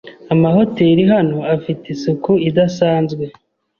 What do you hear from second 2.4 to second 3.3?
idasanzwe.